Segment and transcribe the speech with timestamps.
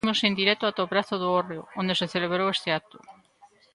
[0.07, 2.97] Imos en directo ata o pazo do Hórreo, onde se celebrou este acto.